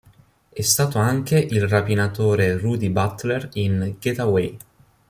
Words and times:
È 0.49 0.61
stato 0.63 0.97
anche 0.97 1.37
il 1.37 1.67
rapinatore 1.67 2.57
Rudy 2.57 2.89
Butler 2.89 3.49
in 3.53 3.97
"Getaway! 3.99 4.57